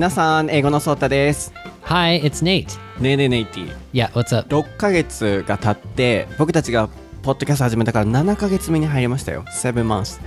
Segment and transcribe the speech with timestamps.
[0.00, 1.52] 皆さん、英語のソータです。
[1.82, 2.78] Hi, it's Nate.
[3.02, 3.74] ねえねえネイティ。
[3.92, 4.48] Yeah, what's up?
[4.48, 6.88] 6ヶ月が経って、僕たちが
[7.22, 9.44] ポッドキャスト始めたから7ヶ月目に入りましたよ。
[9.48, 10.18] 7 months。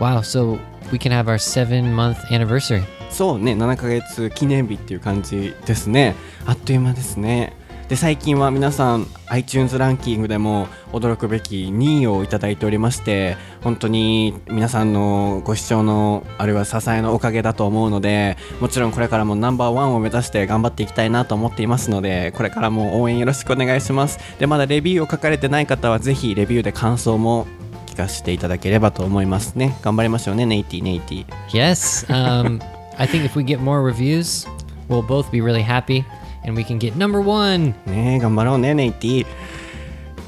[0.00, 0.58] Wow, so
[0.92, 2.84] we can have our seven month anniversary.
[3.08, 6.14] そうね、7ヶ月記念日っていう感じですね。
[6.44, 7.56] あっという間ですね。
[7.92, 24.18] で、最近は皆さん iTunes ランキングでも驚くべき2位をいただいておりまして、本当に皆さんのご視聴のあるいは支えのおかげだと思うので、もちろんこれからもナンバーワンを目指して頑張っていきたいなと思っていますので、これからも応援よろしくお願いします。
[24.38, 27.46] で、まだレビューを書かれてない方はぜひレビューで感想も
[27.84, 29.76] 聞かせていただければと思いますね。
[29.82, 31.26] 頑張りましょうね、ネイティネイティ。
[31.50, 32.58] Yes, um,
[32.96, 34.48] I think if we get more reviews,
[34.88, 36.06] we'll both be really happy
[36.44, 37.74] and we can get number one.
[37.86, 39.26] ねえ、頑張ろうね、ネイティ。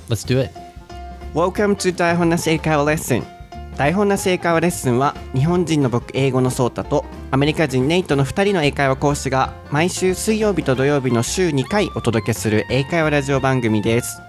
[0.09, 0.65] Let's do it.
[1.35, 3.25] Welcome to 台本なし英会話レッスン
[3.77, 14.21] 台本なし英会話レッスンは日本人の僕英語のソータとアメリカ人ネイトの2人の英会話講師が毎週水曜日と土曜日の週2回お届けする英会話ラジオ番組です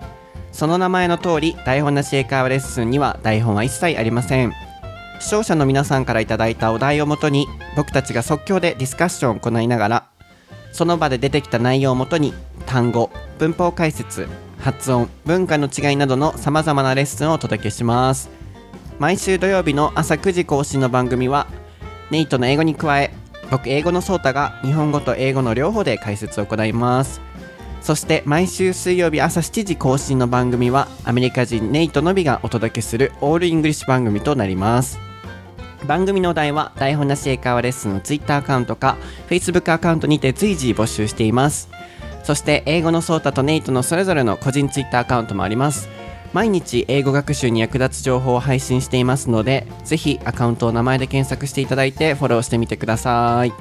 [0.51, 4.51] その名前の通り台本なし英会話レッスンには台本は一切ありません
[5.19, 7.45] 視聴者の皆さんからいただいたお題をもとに
[7.77, 10.14] 僕たちが即興でディスカッションを行いながら
[10.75, 12.33] その場で出てきた内容をもとに
[12.65, 13.09] 単語
[13.39, 14.27] 文法解説
[14.59, 18.29] 発音文化の違いなどのさまざまなレッスンをお届けします。
[18.99, 21.47] 毎週土曜日の朝9時更新の番組は
[22.11, 23.13] ネイトの英語に加え
[23.49, 27.21] 僕英語のソータが日本語と英語の両方で解説を行います。
[27.81, 35.04] そして毎週水曜日朝7時更新の番組はアメリカ人ネイトのびがお届けするオールイングリッシュ番組となります。
[35.85, 38.97] 番組のお題は台本なし英会話レッスンの Twitter アカウントか
[39.29, 41.69] Facebook アカウントにて随時募集しています。
[42.23, 45.89] そして英語のソータとネイトのそれぞれの個人 Twitter アカウントもあります。
[46.33, 53.53] 毎日英語学習に役立つ情報を配信していますのでぜひアカウントを名前で検索していただいてフォローしてみてください。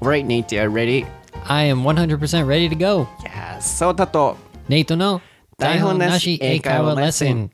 [0.00, 1.06] Alright Nate, are you ready?
[1.44, 3.08] I am 100% ready to go.
[3.24, 4.36] Yes ソータと
[4.68, 5.20] Nate no
[5.58, 7.50] 台本なし英会話レッスン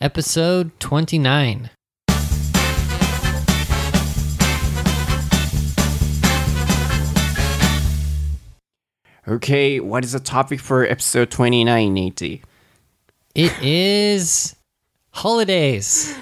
[0.00, 1.75] Episode 29.
[9.28, 12.44] Okay, what is the topic for episode 29, Nate?
[13.34, 14.54] It is
[15.10, 16.16] holidays.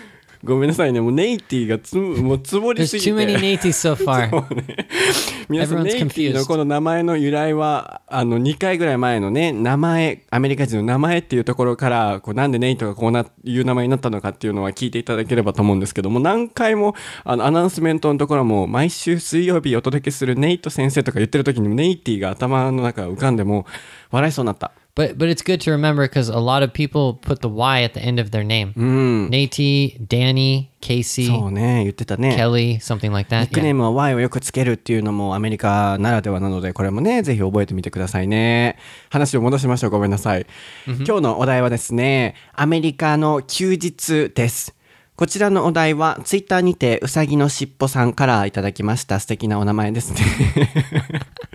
[0.45, 3.57] ごめんなさいね、もうネイティがつもうつぼり There's すぎ too many て。
[3.57, 4.45] Nates so far.
[5.49, 16.95] 皆さん、ネイティの.この名前の由来は、あの、2回ぐらい前のね、名前、アメリカ人の名前っていうところから、こうなんでネイトがこうな、いう名前になったのかっていうのは聞いていただければと思うんですけども、何回も、
[17.25, 23.65] あの、アナウンスメントのところも、毎週水曜日お届けするネイト先生とか言ってる時にも、ネイティが頭の中浮かんでも、
[24.11, 24.73] 笑いそうになった。
[24.97, 28.01] But but it's good to remember because a lot of people put the Y at the
[28.01, 28.73] end of their name.
[28.77, 29.29] うん。
[29.29, 32.37] Nate, Danny, Casey, そうね、言ってたね。
[32.39, 33.49] Kelly, something like ニ that.
[33.49, 33.73] ックネ Yeah.
[33.73, 38.77] ームは Y をよくつけるっていうのもアメリカならではなので、これもね、ぜひ覚えてみてくださいね。
[39.11, 39.91] 話を戻しましょう。
[39.91, 40.47] ごめんなさい。
[40.87, 44.77] 今日のお題はですね、アメリカの休日です。
[45.17, 49.19] こちらのお題は、ツイッターにて、うさぎのしっぽさんからいただきました。
[49.21, 50.21] 素敵なお名前ですね。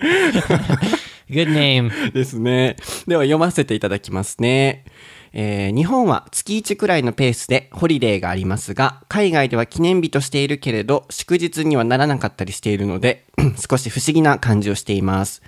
[1.28, 1.90] Good name.
[2.12, 2.76] ですね。
[3.10, 4.84] では読ませていただきますね。
[5.32, 13.26] えー日本は月1くらいのペースでホリデーがありますが、海外では記念日としているけれど、祝日にはならなかったりしているので、
[13.68, 15.42] 少し不思議な感じをしています。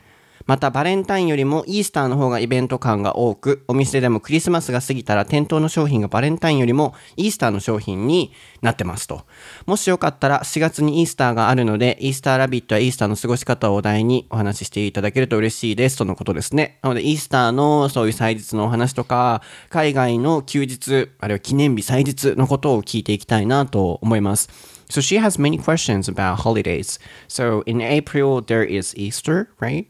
[0.47, 9.25] またバレンタインよりもイースターの方がイベント感が多く、お店でもクリスマスが過ぎたら店頭の商品がバレンタインよりもイースターの商品になってますと。
[9.67, 16.79] もしよかったら4月にイースターがあるので、イースターラビットやイースターの過ごし方をお題にお話ししていただけると嬉しいですとのことですね。
[16.83, 24.49] なのでイースターのそういう祭日のお話とか、海外の休日、あるいは記念日祭日のことを聞いていきたいなと思います。
[24.89, 27.01] So she has many questions about holidays.
[27.27, 29.87] So in April there is Easter, right?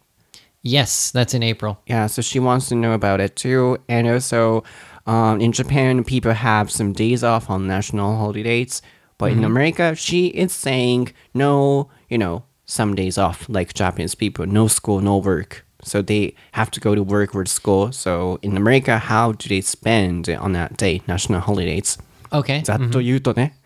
[0.62, 1.80] Yes, that's in April.
[1.88, 3.78] Yeah, so she wants to know about it too.
[3.88, 4.64] And also,
[5.06, 8.82] um, in Japan, people have some days off on national holidays.
[9.18, 14.46] But in America, she is saying no, you know, some days off, like Japanese people,
[14.46, 15.66] no school, no work.
[15.84, 17.92] So they have to go to work or school.
[17.92, 21.98] So in America, how do they spend on that day, national holidays?
[22.32, 22.62] Okay.
[22.64, 23.58] ざっと言うとね。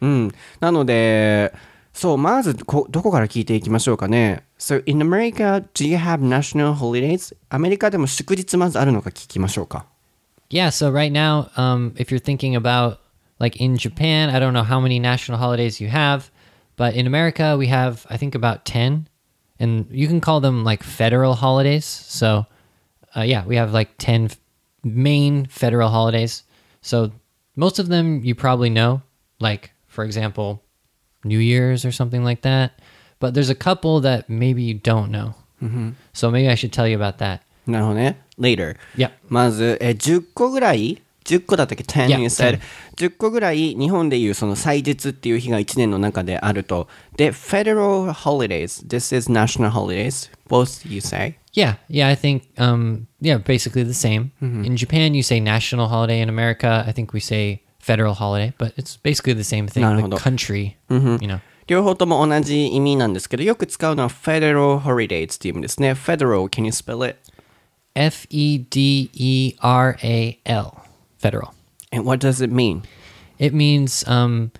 [0.00, 0.32] うん。
[0.60, 1.52] なので、
[1.96, 4.44] そう、まずこ、どこから聞いていきましょうかね。
[4.58, 7.36] So, in America, do you have national holidays?
[7.50, 9.86] アメリカでも祝日まずあるのか聞きましょうか。
[10.48, 12.98] Yeah, so right now, um, if you're thinking about
[13.38, 16.30] like in Japan, I don't know how many national holidays you have,
[16.76, 19.08] but in America, we have, I think, about 10.
[19.58, 21.84] And you can call them like federal holidays.
[21.84, 22.46] So,
[23.16, 24.38] uh, yeah, we have like 10 f-
[24.84, 26.44] main federal holidays.
[26.80, 27.12] So,
[27.56, 29.02] most of them you probably know,
[29.40, 30.62] like, for example,
[31.24, 32.72] New Year's or something like that.
[33.22, 35.34] but there's a couple that maybe you don't know.
[36.12, 37.40] So maybe I should tell you about that.
[37.68, 38.18] なるほどね。
[38.36, 38.76] later.
[38.96, 39.12] Yep.
[39.28, 42.58] まず、え、10個ぐらい ?10 個だったっけ ?10 Yeah, you said.
[42.96, 46.88] 10 10個ぐらい日本でいうその祭日っていう日が1年の中であると。
[47.16, 48.84] で、federal holidays.
[48.84, 50.28] This is national holidays.
[50.48, 51.36] Both you say.
[51.54, 54.32] Yeah, yeah, I think um yeah, basically the same.
[54.40, 58.72] In Japan you say national holiday in America, I think we say federal holiday, but
[58.76, 59.82] it's basically the same thing.
[59.82, 60.16] なるほど。
[60.16, 61.40] The country, you know.
[61.66, 65.92] 両方とも同じ意味なんですけど、よく使うのは federal holidays っていう意味ですね。
[65.92, 67.18] federal, can you spell it?
[67.94, 70.82] F E D E R A L.
[71.20, 71.52] Federal.
[71.92, 72.82] And what does it mean?
[73.38, 74.50] It means um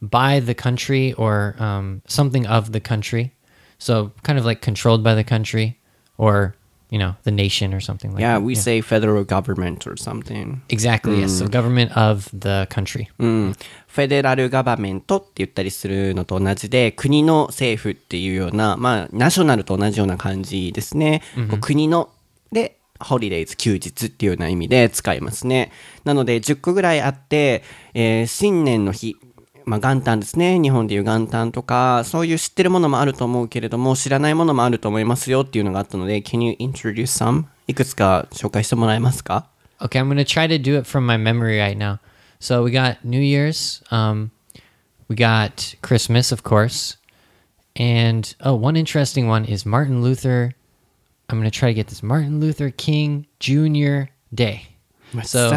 [0.00, 3.32] by the country or um something of the country.
[3.78, 5.80] So kind of like controlled by the country
[6.16, 6.54] or,
[6.89, 8.43] you know, the nation or something like Yeah, that.
[8.43, 10.61] we say federal government or something.
[10.69, 11.37] Exactly, yes.
[11.37, 13.07] So government of the country.
[13.19, 13.55] うん。
[13.87, 21.21] フェデラルガバメントって言ったりするのと同じで、国の政府っていうような、まあ、ナショナルと同じような感じですね。
[21.49, 22.09] こう国の、
[22.51, 25.71] で、ホリデイズ、休日っていうような意味で使いますね。
[26.03, 27.63] なので、10個ぐらいあって、
[27.93, 29.15] えー新年の日、
[29.67, 30.61] まあ、元旦ですね。
[30.61, 37.43] 日本でいう元旦とか、そういう知ってるものもあると思うけれども、知らないものもあると思いますよっていうのがあったので、Can you introduce some?
[37.67, 39.49] いくつか紹介してもらえますか
[39.81, 41.99] Okay, I'm gonna try to do it from my memory right now.
[42.39, 44.31] So we got New Year's, um,
[45.09, 46.95] we got Christmas, of course,
[47.75, 50.55] and oh, one interesting one is Martin Luther.
[51.27, 54.05] I'm gonna try to get this Martin Luther King Jr.
[54.33, 54.77] Day.
[55.23, 55.49] そ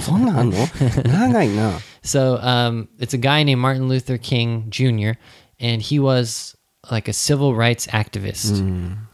[0.00, 0.56] そんなんあんの
[1.04, 1.78] 長いな。
[2.08, 5.12] So um, it's a guy named Martin Luther King Jr.
[5.60, 6.56] and he was
[6.90, 8.60] like a civil rights activist,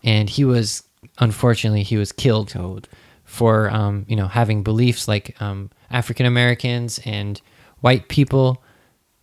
[0.05, 0.85] and he was
[1.19, 2.88] unfortunately he was killed Killed.
[3.25, 7.41] for um, you know having beliefs like um, African Americans and
[7.81, 8.62] white people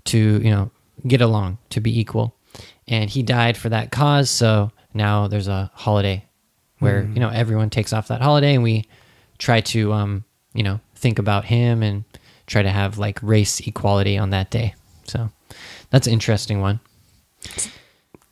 [0.06, 0.72] to you know
[1.08, 2.36] get along to be equal,
[2.88, 4.30] and he died for that cause.
[4.30, 6.26] So now there's a holiday
[6.80, 8.86] where you know everyone takes off that holiday, and we
[9.38, 12.04] try to um, you know think about him and
[12.52, 14.76] try to have like race equality on that day.
[15.08, 15.30] So
[15.90, 16.80] that's an interesting one.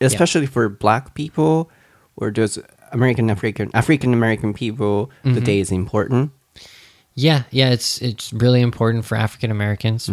[0.02, 1.70] especially for black people
[2.16, 2.60] or just
[2.92, 6.32] American African African American people, the day is important.
[7.16, 10.10] Yeah, yeah, it's it's really important for African Americans.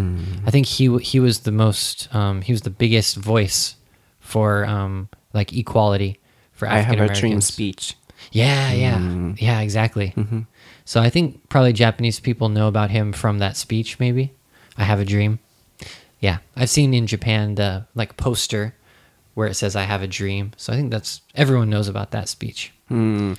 [0.47, 3.77] I think he he was the most um, he was the biggest voice
[4.19, 6.19] for um, like equality
[6.53, 7.95] for I African have a dream speech.
[8.33, 8.99] Yeah, yeah,
[9.39, 10.15] yeah, exactly.
[10.86, 13.98] So I think probably Japanese people know about him from that speech.
[14.00, 14.32] Maybe
[14.78, 15.40] I have a dream.
[16.20, 18.74] Yeah, I've seen in Japan the like poster
[19.36, 22.28] where it says "I have a dream." So I think that's everyone knows about that
[22.28, 22.72] speech.
[22.90, 23.38] うん。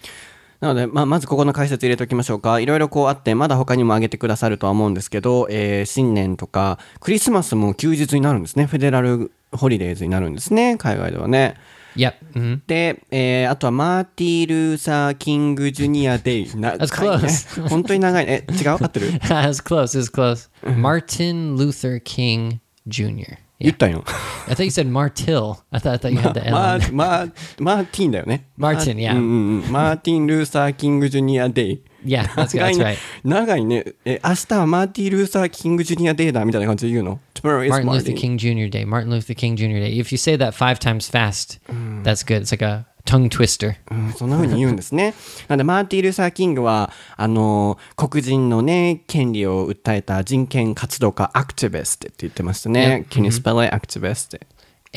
[0.60, 2.60] なので、まあ、まずここの解説入れておきましょうか。
[2.60, 8.66] いろいろこうあって、まだ他にも挙げてくださるとは思うんですけど、えー新年とか、クリスマスも休日になるんですね。
[8.66, 10.76] フェデラルホリデーズになるんですね。
[10.76, 11.56] 海外ではね。
[11.96, 12.14] Yep.
[12.34, 16.56] hmm で、えーあとはマーティー・ルーサー・キング・ジュニア・デイ。
[16.56, 17.62] 長い That's close.
[17.62, 17.68] ね。
[17.68, 18.46] 本当に長いね。
[18.48, 19.98] え、違う合ってる that was close.
[19.98, 20.50] It was close.
[20.64, 22.58] Martin Luther King
[22.88, 23.38] Jr.
[23.60, 24.04] 言ったんよ。
[24.48, 25.56] I thought you said Martil.
[25.70, 26.52] I thought I thought you had the L.
[26.52, 28.46] マ in ー、マー、マーティンだよね。
[28.56, 29.72] マーティンマ yeah うんうんうん。
[29.72, 31.82] マーティン・ルーサー・キング・ジュニア・デイ。
[32.05, 32.97] Yeah, that's, that's ね right.
[33.23, 33.83] 長いね。
[34.05, 38.15] え、明日はマーティン・ルーサー・キング・ジュニア・デイだみたいな感じで言うの ?Tomorrow is Martin Luther Martin.
[38.15, 38.69] King Jr.
[38.69, 38.85] Day.
[38.85, 39.79] Martin Luther King Jr.
[39.79, 39.97] Day.
[39.97, 41.59] If you say that five times fast,
[42.03, 42.41] that's good.
[42.41, 43.75] It's like a tongue twister.
[43.89, 45.13] うん、そんな風に言うんですね。
[45.47, 53.05] なんで、マーティン・ルーサー・キングは、あの、黒人のね、権利を訴えた人権活動家、アクティビストって言ってましたね。
[53.09, 53.73] Can you spell it?
[53.73, 54.37] アクティビスト。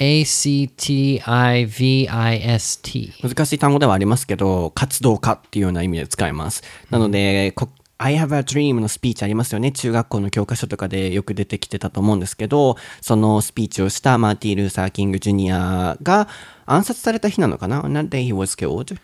[0.02, 3.12] A C T I V I S T.
[3.23, 6.62] 難しい単語ではありますけど、活動家っていうような意味で使います。
[6.88, 9.73] なので、こ I have a dream のスピーチありますよね。
[9.73, 16.28] 中学校の教科書とかでよく出てきてたと思うんですけど、そのスピーチをしたマーティー・ルーサー・キング・ジュニアが
[16.64, 18.97] 暗殺された日なのかな ?On that day he was killed.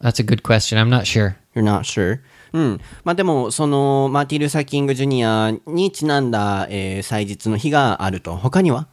[0.00, 0.78] That's a good question.
[0.80, 1.34] I'm not sure.
[1.56, 2.20] You're not sure?
[2.52, 2.80] うん。
[3.02, 8.36] まあでも、その、マーティー・ルーサー・キング・ジュニアにちなんだ、えー祭日の日があると。
[8.36, 8.86] 他には？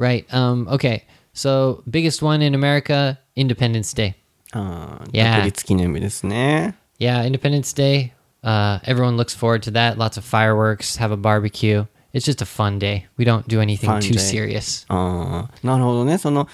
[0.00, 0.26] Right.
[0.34, 1.04] Um, okay.
[1.34, 4.14] So biggest one in America, Independence Day.
[4.52, 5.36] あー Yeah.
[5.38, 6.74] 独立記念日ですね。
[6.98, 8.12] Yeah, Independence Day.
[8.42, 9.96] Uh, everyone looks forward to that.
[9.98, 10.98] Lots of fireworks.
[10.98, 11.84] Have a barbecue.
[12.14, 13.06] It's just a fun day.
[13.18, 14.18] We don't do anything Fun too day.
[14.20, 14.86] serious.
[14.88, 16.16] ああ、なるほどね。
[16.18, 16.48] その、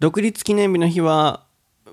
[0.00, 1.44] 独立記念日の日は、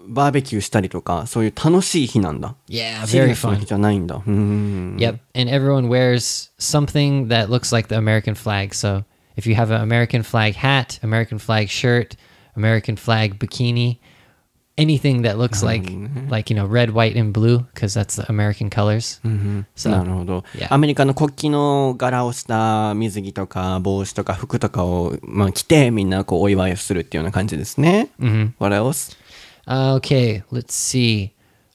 [0.08, 2.56] バーベキューしたりとか、そういう楽しい日なんだ。
[2.70, 3.60] Yeah, シリ very アスな fun.
[3.60, 4.22] 日じゃないんだ。
[4.26, 4.96] うん。
[4.98, 5.18] Yep.
[5.36, 8.70] And everyone wears something that looks like the American flag.
[8.74, 9.04] So
[9.36, 12.16] if you have an American flag hat, American flag shirt,
[12.56, 14.00] American flag bikini,
[14.78, 15.84] anything that looks like
[16.30, 19.20] like you know red, white, and blue because that's the American colors.
[19.76, 20.68] So なるほど Yeah.
[20.74, 28.10] アメリカの国旗の柄をした水着とか帽子とか服とかを、まあ、着てみんなこうお祝いをするっていうような感じですね。
[28.60, 29.16] What else?
[29.68, 31.32] Uh, okay, let's see.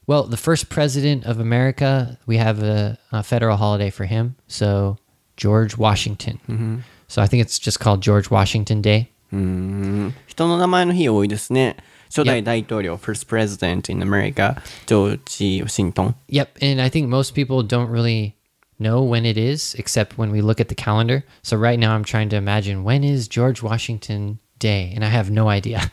[0.06, 4.34] Well, the first president of America, we have a, a federal holiday for him.
[4.48, 4.96] So
[5.36, 6.82] George Washington.
[7.08, 9.08] So I think it's just called George Washington Day.
[9.32, 11.76] うーん人の名前の日多いですね。
[12.08, 16.14] 初代大統領、First President in America、ジョージ・ワシントン。
[16.28, 18.34] Yep, and I think most people don't really
[18.80, 21.24] know when it is, except when we look at the calendar.
[21.42, 25.30] So right now, I'm trying to imagine when is George Washington Day, and I have
[25.30, 25.90] no idea.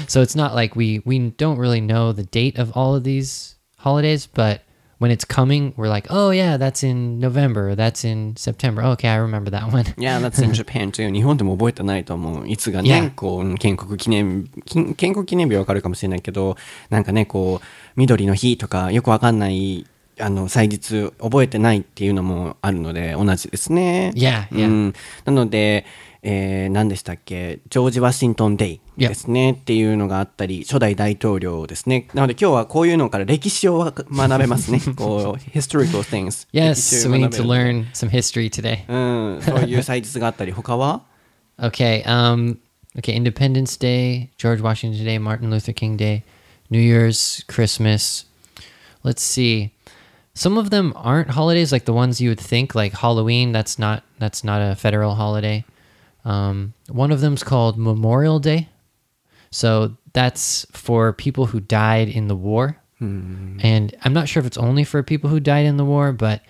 [0.07, 3.55] so it's not like we we don't really know the date of all of these
[3.77, 4.63] holidays, but
[5.02, 8.84] when it's coming, we're like, oh yeah, that's in November, that's in September.
[8.94, 9.84] Okay, I remember that one.
[9.98, 11.10] Yeah, that's in Japan too.
[11.10, 12.48] 日本でも覚えてないと思う。
[12.48, 13.10] いつがね、Yeah.
[13.16, 16.56] こう、建国記念、き建国記念日はわかるかもしれないけど、
[16.88, 17.66] なんかね、こう、
[17.96, 19.86] 緑の日とか、よくわかんない、
[20.20, 24.12] あの、祭日、覚えてないっていうのもあるので、同じですね。
[24.14, 24.66] Yeah, yeah.
[24.66, 24.94] うん。
[25.24, 25.84] なので、
[26.24, 32.08] えー、何でしたっけジョージ・ワシントン・デイ.ですね、っていうのがあったり、初代大統領ですね。
[32.14, 34.80] なので今日はこういうのから歴史を学べますね。
[34.94, 36.46] こう、historical things。
[36.52, 38.84] Yes, we 学 need べ to る learn some history today.
[38.88, 41.02] うん、そういう祭日があったり、他は
[41.58, 42.04] Okay.
[42.04, 42.58] Um.
[42.96, 43.14] Okay.
[43.14, 46.22] Independence Day, George Washington Day, Martin Luther King Day,
[46.70, 48.26] New Year's, Christmas.
[49.02, 49.72] Let's see.
[50.34, 53.52] Some of them aren't holidays like the ones you would think, like Halloween.
[53.52, 55.64] That's not that's not a federal holiday.
[56.24, 58.68] Um, one of them's called Memorial Day.
[59.50, 62.78] So that's for people who died in the war.
[63.62, 66.42] And I'm not sure if it's only for people who died in the war, but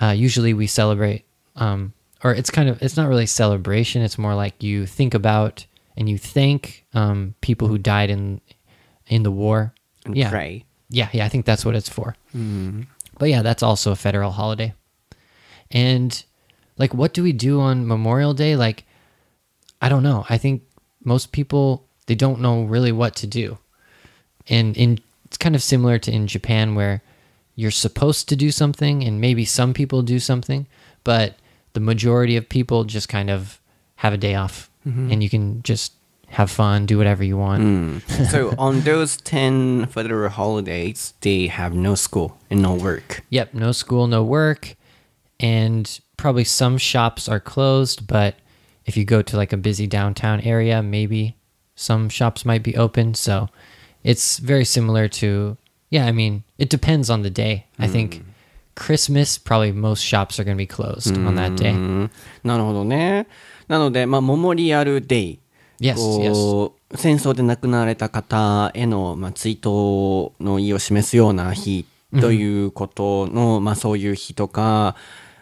[0.00, 1.24] uh, usually we celebrate,
[1.56, 1.92] um,
[2.22, 4.02] or it's kind of, it's not really celebration.
[4.02, 5.66] It's more like you think about
[5.96, 8.40] and you thank um, people who died in
[9.08, 9.72] in the war.
[10.04, 10.30] And yeah.
[10.30, 10.64] pray.
[10.88, 12.14] Yeah, yeah, I think that's what it's for.
[13.18, 14.74] But yeah, that's also a federal holiday.
[15.72, 16.22] And
[16.78, 18.54] like, what do we do on Memorial Day?
[18.54, 18.84] Like,
[19.86, 20.26] I don't know.
[20.28, 20.62] I think
[21.04, 23.58] most people they don't know really what to do.
[24.48, 27.02] And in it's kind of similar to in Japan where
[27.54, 30.66] you're supposed to do something and maybe some people do something,
[31.04, 31.36] but
[31.74, 33.60] the majority of people just kind of
[33.96, 35.12] have a day off mm-hmm.
[35.12, 35.92] and you can just
[36.30, 37.62] have fun, do whatever you want.
[37.62, 38.26] Mm.
[38.32, 43.22] so on those 10 federal holidays, they have no school and no work.
[43.30, 44.74] Yep, no school, no work,
[45.38, 48.34] and probably some shops are closed, but
[48.85, 51.35] if you go to like a busy downtown area, maybe
[51.75, 53.13] some shops might be open.
[53.13, 53.49] So
[54.03, 55.57] it's very similar to
[55.89, 57.65] yeah, I mean, it depends on the day.
[57.77, 58.23] I think
[58.75, 61.73] Christmas probably most shops are going to be closed on that day.
[61.73, 62.11] うん
[62.43, 63.27] なるほどね。
[63.67, 65.39] なので、まあ、モモリアルデイ。
[65.79, 71.85] Yes, こう戦争で亡くなられた方への、まあ、追悼の意を示すような日
[72.19, 74.95] ということの、まあ、そういう日とか、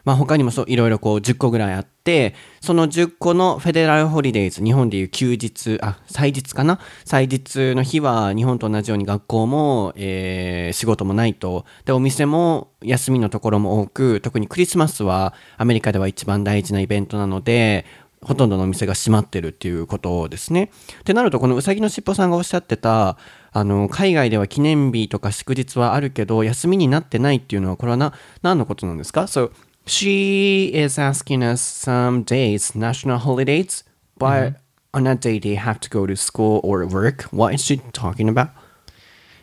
[0.05, 6.79] まあ、他にもそういろいろこう10個ぐらいあってその10個のフェデラルホリデイズ日本でいう休日あ祭日かな？
[7.05, 11.65] 祭日の日は日本と同じように学校も、えー仕事もないと。
[11.85, 17.87] でお店も休みのところも多く特にクリスマスはアメリカでは一番大事なイベントなので
[18.21, 20.71] ほとんどのお店が閉まってるっていうことですね。
[21.01, 23.17] ってなるとこのうさぎのしっぽさんがおっしゃってた
[23.53, 29.53] あの海外では記念日とか祝日はあるけど休みになってないっていうのはこれはな何のことなんですか？So
[29.87, 33.85] she is asking us some days national holidays
[34.17, 34.57] but mm-hmm.
[34.95, 37.23] on that day they have to go to school or work.
[37.25, 38.51] What is she talking about?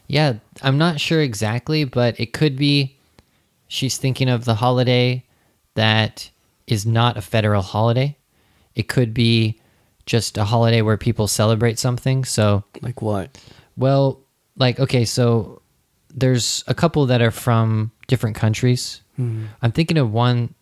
[0.07, 2.97] Yeah, I'm not sure exactly, but it could be
[3.67, 5.23] she's thinking of the holiday
[5.75, 6.29] that
[6.67, 8.17] is not a federal holiday.
[8.75, 9.59] It could be
[10.05, 12.25] just a holiday where people celebrate something.
[12.25, 13.37] So, Like what?
[13.77, 14.19] well,
[14.57, 15.61] like, okay, so
[16.13, 19.01] there's a couple that are from different countries.
[19.21, 19.45] Mm-hmm.
[19.61, 20.55] I'm thinking of one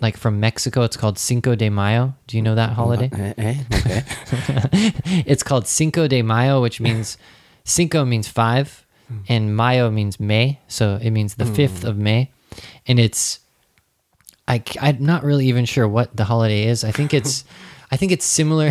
[0.00, 0.82] like from Mexico.
[0.82, 2.14] It's called Cinco de Mayo.
[2.26, 3.08] Do you know that holiday?
[3.12, 4.02] ええ okay.
[5.26, 7.16] it's called Cinco de Mayo, which means
[7.64, 9.18] Cinco means five, hmm.
[9.28, 10.58] and Mayo means May.
[10.68, 11.88] So it means the 5th hmm.
[11.88, 12.30] of May.
[12.86, 13.40] And it's,
[14.48, 16.84] I, am not really even sure what the holiday is.
[16.84, 17.44] I think it's,
[17.90, 18.70] I think it's similar.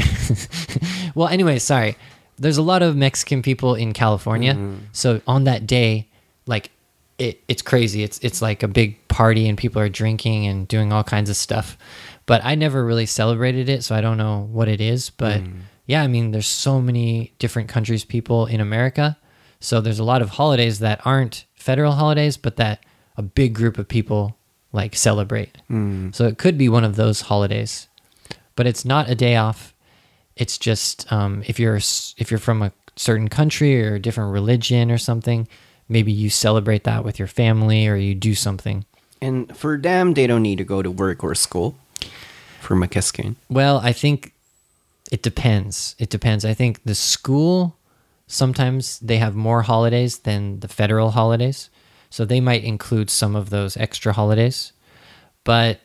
[1.16, 1.96] well, anyway, sorry.
[2.38, 4.54] There's a lot of Mexican people in California.
[4.54, 4.86] Mm-hmm.
[4.92, 6.08] So on that day,
[6.46, 6.72] like,
[7.22, 8.02] it, it's crazy.
[8.02, 11.36] It's it's like a big party and people are drinking and doing all kinds of
[11.36, 11.78] stuff.
[12.26, 15.12] But I never really celebrated it, so I don't know what it is.
[15.12, 15.42] But
[15.86, 19.18] yeah, I mean, there's so many different countries, people in America.
[19.60, 22.84] So there's a lot of holidays that aren't federal holidays, but that
[23.18, 24.36] a big group of people
[24.74, 25.62] like celebrate.
[26.14, 27.88] So it could be one of those holidays,
[28.56, 29.76] but it's not a day off.
[30.36, 31.76] It's just um, if you're
[32.18, 35.48] if you're from a certain country or a different religion or something,
[35.92, 38.86] maybe you celebrate that with your family or you do something.
[39.22, 41.76] And for them, they don't need to go to work or school
[42.60, 43.36] for Mexican.
[43.50, 44.34] Well, I think
[45.12, 45.96] it depends.
[46.00, 46.46] It depends.
[46.46, 47.76] I think the school
[48.26, 51.70] sometimes they have more holidays than the federal holidays.
[52.10, 54.74] So they might include some of those extra holidays.
[55.44, 55.82] But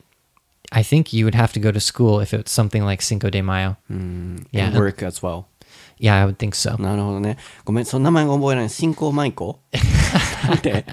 [0.71, 3.41] I think you would have to go to school if it's something like Cinco de
[3.41, 3.77] Mayo.
[3.91, 4.77] Mm, yeah.
[4.77, 5.47] work as well.
[5.99, 6.77] Yeah, I would think so.
[6.77, 7.37] なるほどね。
[7.65, 8.65] ごめん、その名前覚えない。
[8.65, 9.57] Cinco Mayo.
[10.16, 10.84] 舞子なんて、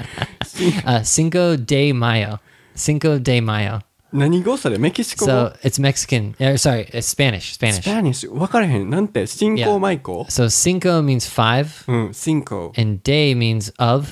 [0.86, 2.40] Uh, Cinco de Mayo.
[2.76, 3.82] Cinco de Mayo.
[4.12, 6.34] 何語それメキシコ語 So it's Mexican.
[6.38, 7.54] uh, sorry, it's Spanish.
[7.54, 7.84] ス Spanish.
[7.94, 8.90] パニッシュ分からへん。
[8.90, 12.74] なんて、新興舞子 So Cinco means five, うん、新興。
[12.78, 14.08] and day means of,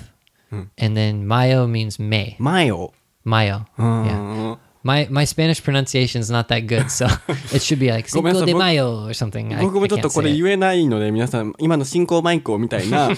[0.52, 2.36] and then Mayo means May.
[2.40, 2.94] 前を。
[3.26, 3.62] Mayo.
[3.78, 4.58] う Yeah.
[4.85, 4.89] ん。
[4.89, 7.07] My my Spanish pronunciation is not that good, so
[7.55, 9.57] it should be like ごめんな Cinco さい de 僕 Mayo or something.
[9.57, 10.43] I, 僕もちょっとこれ it.
[10.43, 13.11] 言えないので皆さん今の新興舞子みたいなあ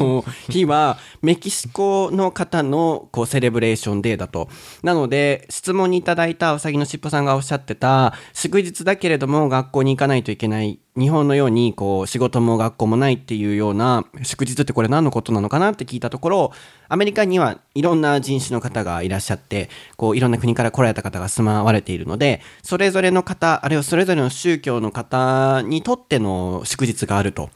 [0.00, 4.48] の日はメキシコの方のこうセレブレーションデーだと
[4.82, 16.52] なので質問にいただいたうさぎのしっぽさんがおっしゃってた祝日だけれども学校に行かないといけない日本のようにこう仕事も学校もないっていうような祝日ってこれ何のことなのかなって聞いたところ
[16.88, 27.50] アメリカにはいろんな人種の方がいらっしゃってこういろんな国から来られた方が住まわれているのでそれぞれの方あるいはそれぞれの宗教の方にとっての祝日があると。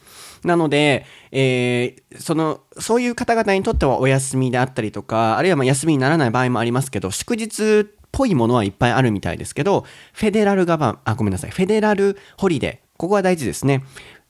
[0.45, 13.85] なので、えーそのそういう方々にとってはお休みであったりとかあるいはま休みにならない場合もありますけど祝日っぽいものはいっぱいあるみたいですけどフェデラルガバンあごめんなさいフェデラルホリデーここは大事ですね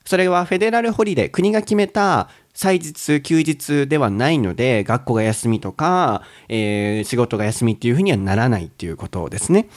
[0.05, 9.67] それはフェデラルホリデー国が決めた祭日休日ではないので学校が休みとか、えー仕事が休みっていうふうにはならないっていうことですね。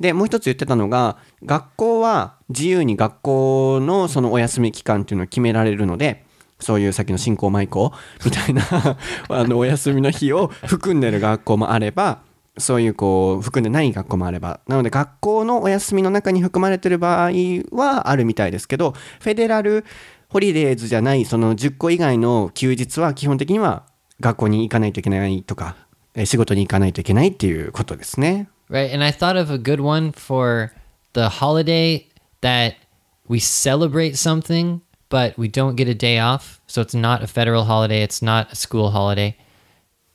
[0.00, 6.24] でもう一つ言ってたのが学校は自由に学校のそのお休み期間っていうのを決められるので
[6.58, 7.92] そういうさっきの新興舞子
[8.24, 8.62] みたいな
[9.28, 12.22] あのお休みの日を含んでる学校もあれば
[12.56, 17.30] そういうこう含んでない学校もあればなので学校のお休みの中に含まれてる場合
[17.72, 19.84] はあるみたいですけどフェデラル
[20.28, 23.84] ホリデーズじゃないその10個以外の休日は基本的には
[24.20, 25.76] 学校に行かないといけないとか
[26.14, 28.48] え仕事に行かないといけないっていうことですね。
[28.70, 30.72] Right, and I thought of a good one for
[31.12, 32.06] the holiday
[32.40, 32.76] that
[33.28, 36.60] we celebrate something, but we don't get a day off.
[36.66, 39.36] So it's not a federal holiday, it's not a school holiday.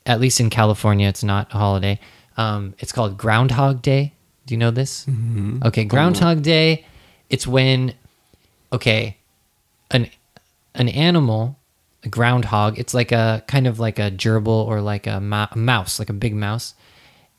[0.06, 2.00] At least in California, it's not a holiday.
[2.40, 4.14] Um, it's called Groundhog Day.
[4.46, 5.06] Do you know this?
[5.68, 6.86] Okay, Groundhog Day.
[7.30, 7.94] It's when,
[8.72, 9.18] okay,
[9.92, 10.10] an
[10.74, 11.60] an animal,
[12.04, 12.80] a groundhog.
[12.80, 16.10] It's like a kind of like a gerbil or like a, ma- a mouse, like
[16.10, 16.76] a big mouse.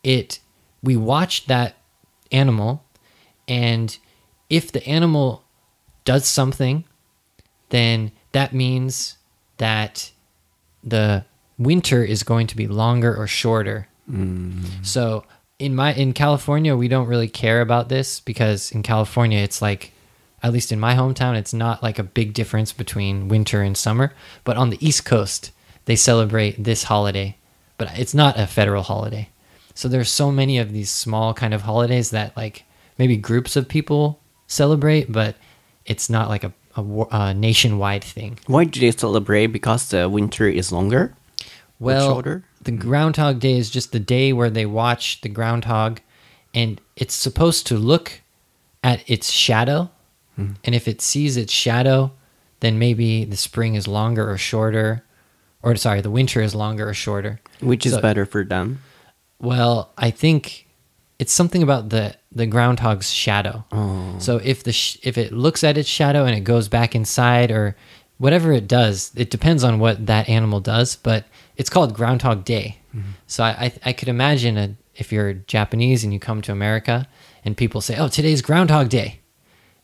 [0.04, 0.38] It
[0.82, 1.76] we watch that
[2.30, 2.84] animal,
[3.48, 3.96] and
[4.50, 5.44] if the animal
[6.04, 6.84] does something,
[7.70, 9.16] then that means
[9.56, 10.12] that
[10.84, 11.24] the
[11.58, 13.88] winter is going to be longer or shorter.
[14.10, 14.84] Mm.
[14.84, 15.24] So
[15.58, 19.92] in my in California, we don't really care about this because in California, it's like,
[20.42, 24.12] at least in my hometown, it's not like a big difference between winter and summer.
[24.42, 25.52] But on the East Coast,
[25.84, 27.36] they celebrate this holiday,
[27.76, 29.28] but it's not a federal holiday.
[29.74, 32.64] So there's so many of these small kind of holidays that like
[32.98, 35.36] maybe groups of people celebrate, but
[35.84, 38.38] it's not like a, a, a nationwide thing.
[38.46, 39.48] Why do they celebrate?
[39.48, 41.14] Because the winter is longer?
[41.78, 42.44] Well, shoulder?
[42.60, 46.00] The Groundhog Day is just the day where they watch the groundhog,
[46.54, 48.20] and it's supposed to look
[48.84, 49.90] at its shadow.
[50.36, 50.52] Hmm.
[50.64, 52.12] And if it sees its shadow,
[52.60, 55.04] then maybe the spring is longer or shorter,
[55.62, 57.40] or sorry, the winter is longer or shorter.
[57.60, 58.80] Which is So- better for them?
[59.40, 60.66] Well, I think
[61.18, 63.64] it's something about the the groundhog's shadow.
[63.72, 64.14] Oh.
[64.20, 67.50] So if the sh- if it looks at its shadow and it goes back inside
[67.50, 67.74] or
[68.18, 70.94] whatever it does, it depends on what that animal does.
[70.94, 71.24] But
[71.60, 72.78] it's called Groundhog Day.
[73.26, 77.06] So I, I I could imagine a, if you're Japanese and you come to America
[77.44, 79.20] and people say, "Oh, today's Groundhog Day,"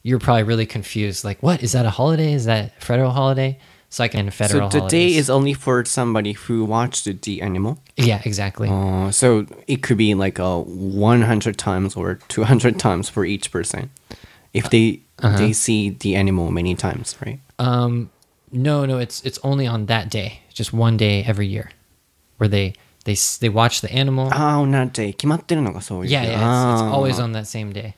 [0.03, 1.25] you're probably really confused.
[1.25, 2.33] Like, what is that a holiday?
[2.33, 3.59] Is that a federal holiday?
[3.89, 4.71] So I can federal.
[4.71, 7.79] So the day is only for somebody who watched the animal.
[7.97, 8.69] yeah, exactly.
[8.69, 13.91] Uh, so it could be like a 100 times or 200 times for each person
[14.53, 15.01] if they
[15.39, 17.39] they see the animal many times, right?
[17.59, 18.11] Um,
[18.52, 21.72] no, no, it's it's only on that day, just one day every year,
[22.38, 22.74] where they
[23.06, 24.30] they s- they watch the animal.
[24.32, 25.14] ああ、on that day.
[25.14, 26.12] 決まってるのがそういう。
[26.12, 27.94] yeah, yeah, it's, it's あー always on that same day.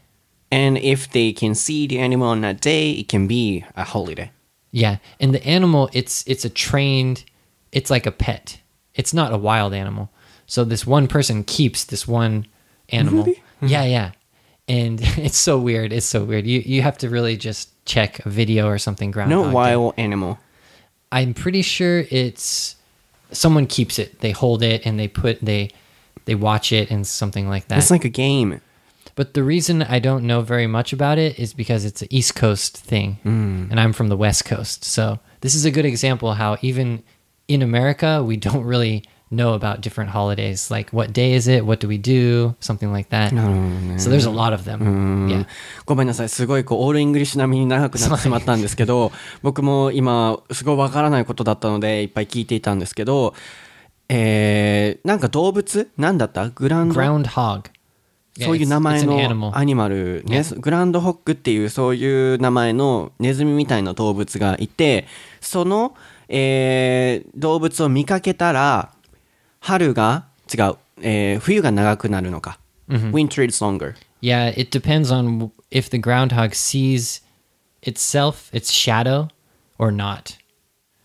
[0.51, 4.31] And if they can see the animal on that day, it can be a holiday.
[4.71, 7.23] Yeah, and the animal, it's it's a trained,
[7.71, 8.59] it's like a pet.
[8.93, 10.09] It's not a wild animal.
[10.45, 12.45] So this one person keeps this one
[12.89, 13.25] animal.
[13.61, 14.11] Yeah, yeah,
[14.67, 15.91] and it's so weird.
[15.91, 16.45] It's so weird.
[16.45, 19.10] You you have to really just check a video or something.
[19.10, 19.54] Groundhog No Day.
[19.54, 20.38] wild animal.
[21.10, 22.76] I'm pretty sure it's
[23.32, 24.20] someone keeps it.
[24.20, 25.70] They hold it and they put they
[26.26, 27.78] they watch it and something like that.
[27.78, 28.60] It's like a game.
[29.14, 32.36] But the reason I don't know very much about it is because it's an East
[32.36, 33.66] Coast thing, hmm.
[33.68, 34.84] and I'm from the West Coast.
[34.84, 37.02] So this is a good example how even
[37.48, 40.70] in America we don't really know about different holidays.
[40.70, 41.64] Like what day is it?
[41.64, 42.54] What do we do?
[42.60, 43.30] Something like that.
[44.00, 45.28] So there's a lot of them.
[45.28, 45.46] Yeah.
[45.86, 46.28] ごめんなさい。
[46.28, 49.12] すごいこう、オールイングリッシュ並みに長くなってしまったんですけど、
[49.42, 53.34] 僕も今、すごいわからないことだったので、いっぱい聞いていたんですけど、
[54.08, 55.90] えー、なんか動物？
[55.98, 56.48] なんだった？
[56.50, 57.64] グランド？Groundhog.
[58.40, 65.06] そういう名前の.アニマルね、グランドホックっていうそういう名前のネズミみたいな動物がいて、
[65.40, 65.94] その、
[66.28, 68.90] えー動物を見かけたら、
[69.59, 72.59] 春が違う、えー冬が長くなるのか。
[72.89, 73.95] Winter is longer.
[74.21, 77.21] Yeah, it depends on w- if the groundhog sees
[77.81, 79.29] itself, its shadow,
[79.77, 80.37] or not.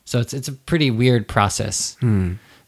[0.04, 1.96] So it's it's a pretty weird process.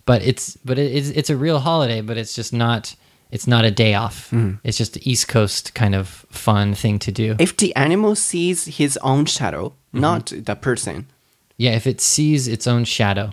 [0.06, 2.94] But it's but it, it's it's a real holiday, but it's just not
[3.30, 4.32] it's not a day off.
[4.64, 7.36] It's just an East Coast kind of fun thing to do.
[7.38, 11.06] If the animal sees his own shadow, not the person,
[11.56, 13.32] Yeah, if it sees its own shadow.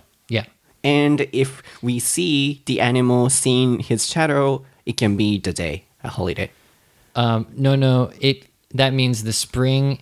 [0.83, 6.09] And if we see the animal seeing his shadow, it can be the day, a
[6.09, 6.51] holiday.
[7.15, 8.11] Um, no, no.
[8.19, 9.99] It that means the spring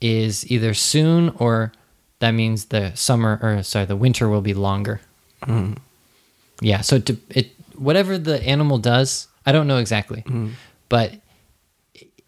[0.00, 1.72] is either soon or
[2.20, 5.00] that means the summer or sorry, the winter will be longer.
[5.42, 5.74] Mm-hmm.
[6.60, 6.82] Yeah.
[6.82, 10.50] So to, it whatever the animal does, I don't know exactly, mm-hmm.
[10.88, 11.14] but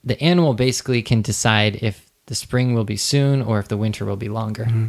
[0.03, 4.05] the animal basically can decide if the spring will be soon or if the winter
[4.05, 4.65] will be longer.
[4.65, 4.87] Mm-hmm.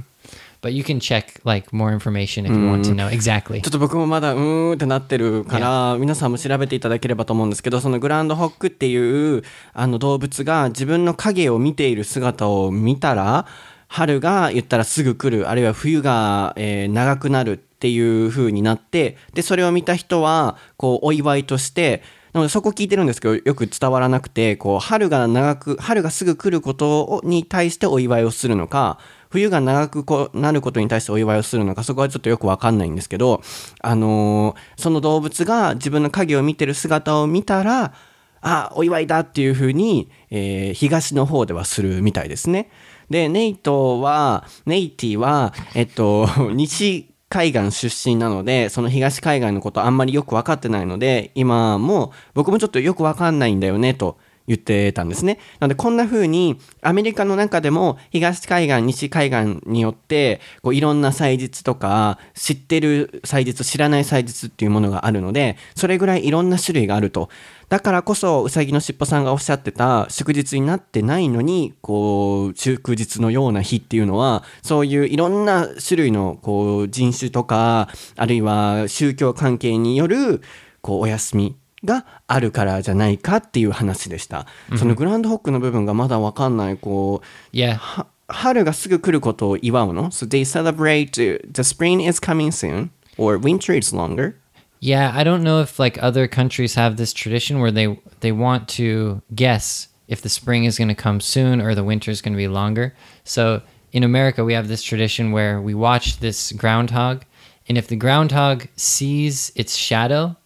[0.62, 3.10] But you can check like more information if you want to know.
[3.10, 3.62] Exactly.
[3.62, 9.44] ちょっと僕もまだうーんってなってるから、皆さんも調べていただければと思うんですけど、そのグランドホックっていう
[9.74, 13.48] あの動物が自分の影を見ている姿を見たら、
[13.88, 29.00] 春が言ったらすぐ来る、あるいは冬が、えー長くなるっていう風になって、で、それを見た人は、こう、お祝いとして、なのでそこ聞いてるんですけど、よく伝わらなくて、こう、春が長く、春がすぐ来ることをに対してお祝いをするのか、
[29.32, 33.42] 冬が長くこなることに対してお祝いをするのか、そこはちょっとよくわかんないんですけど、
[33.82, 37.94] あのーその動物が自分の影を見てる姿を見たら、
[38.42, 42.70] あ、お祝いだっていうふうに、えー東の方ではするみたいですね。
[43.10, 54.18] で、ネイトは、ネイティは、えっと、 西海岸出身なので、その東海岸のことあんまりよく分かってないので、今も僕もちょっとよく分かんないんだよねと
[54.52, 55.40] 言ってたんですね。
[55.60, 67.30] なのでこんな風にアメリカの中でも東海岸、西海岸によってこういろんな祭日とか知ってる祭日、知らない祭日っていうものがあるので、それぐらいいろんな種類があると。
[67.72, 77.88] だからこそ、うさぎのしっぽさんがおっしゃってた祝日になってないのに、こう、祝日のような日っていうのは、そういういろんな種類の、こう、人種とか、
[78.18, 80.42] あるいは宗教関係による、
[80.82, 84.47] こう、お休みがあるからじゃないかっていう話でした。
[84.77, 87.77] そのグランドホックの部分がまだわかんない、こう、 Yeah.
[87.77, 94.35] は春がすぐ来ることを祝うの ?So they celebrate uh, the spring is coming soon or winter is longer?
[94.81, 98.67] Yeah, I don't know if like other countries have this tradition where they they want
[98.77, 102.33] to guess if the spring is going to come soon or the winter is going
[102.33, 102.95] to be longer.
[103.25, 107.23] So in America, we have this tradition where we watch this groundhog,
[107.69, 110.37] and if the groundhog sees its shadow,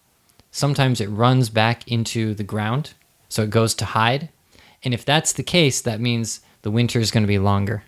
[0.56, 2.94] sometimes it runs back into the ground,
[3.28, 4.28] so it goes to hide.
[4.82, 7.82] And if that's the case, that means the winter is going to be longer.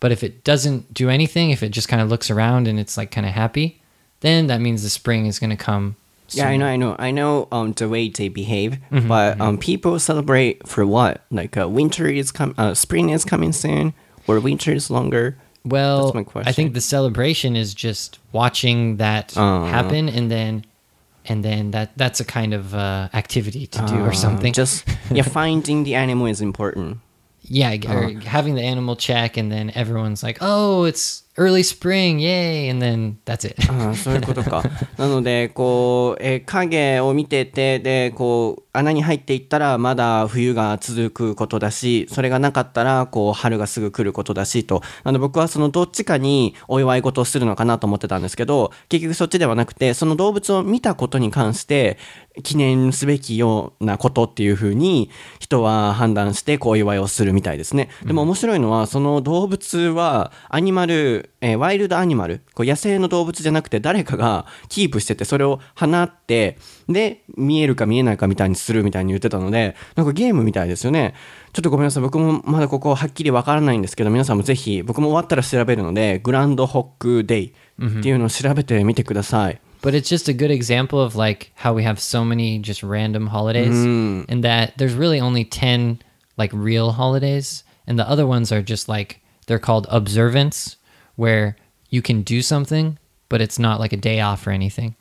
[0.00, 2.96] But if it doesn't do anything, if it just kind of looks around and it's
[2.96, 3.80] like kind of happy,
[4.20, 5.96] then that means the spring is going to come.
[6.30, 7.46] Yeah, I know, I know, I know.
[7.52, 11.20] Um, the way they behave, but um, people celebrate for what?
[11.30, 13.92] Like uh, winter is com- uh, spring is coming soon,
[14.26, 15.36] or winter is longer.
[15.64, 19.66] Well, That's my I think the celebration is just watching that Uh.
[19.66, 20.64] happen, and then,
[21.26, 24.52] and then that that's a kind of uh, activity to do or Uh, something.
[24.52, 26.98] Just yeah, finding the animal is important.
[27.42, 32.70] yeah, or having the animal check, and then everyone's like, "Oh, it's early spring, yay!"
[32.70, 33.56] And then that's it.
[33.72, 34.62] ああそういうことか。
[34.96, 44.82] なので、こう、えー影を見てて、で、こう、穴に入っていったら、まだ冬が続くことだし、それがなかったら、こう、春がすぐ来ることだし、と。
[45.04, 51.98] あの、僕はそのどっちかにお祝い事をするのかなと思ってたんですけど、結局そっちではなくて、その動物を見たことに関して、
[52.42, 57.88] 記念すべきようなことっていうふうに、人は判断して、こう、お祝いをするみたいですね。
[58.06, 66.58] でも面白いのは、その動物は、アニマル物、えーワイルドアニマル、こう野生の動物じゃなくて誰かがキープしてて、それを放って、
[66.88, 71.14] で、見えるか見えないかみたいにするみたいに言ってたので、なんかゲームみたいですよね。
[71.52, 72.02] ちょっとごめんなさい。
[72.02, 79.60] 僕もまだここはっきりわからないんですけど、皆さんもぜひ、僕も終わったら調べるので、グランドホックデイっていうのを調べてみてください。
[79.82, 83.74] But it's just a good example of like how we have so many just random holidays
[84.30, 85.98] and that there's really only 10
[86.36, 90.76] like real holidays and the other ones are just like they're called observance
[91.16, 91.56] where
[91.90, 92.96] you can do something
[93.28, 94.94] but it's not like a day off or anything.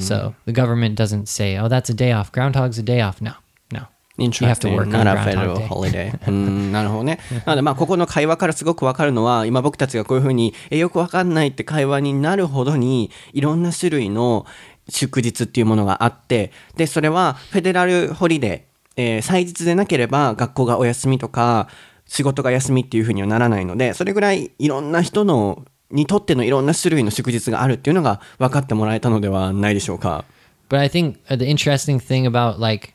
[0.00, 2.32] So the government doesn't say, "Oh, that's a day off.
[2.32, 3.34] Groundhog's a day off." No.
[3.70, 3.86] No.
[4.18, 4.74] You have to Interesting.
[4.74, 6.12] work Not on a federal holiday.
[6.26, 7.20] うん、なるほどね。
[7.46, 14.44] なので、まあ、ここの会話からすごくわかるのは、今僕たちがこういうふうに、え、よくわかんないって会話になるほどに、いろんな種類の
[14.88, 18.60] 祝日っていうものがあって、で、それは、フェデラルホリデー、
[18.96, 21.68] えー祭日でなければ、学校がお休みとか、
[22.12, 30.26] 仕事が休みっていうふうにはならないので、それぐらいいろんな人の、にとってのいろんな種類の祝日があるっていうのが分かってもらえたのではないでしょうか。
[30.68, 32.92] But I think uh, the interesting thing about like,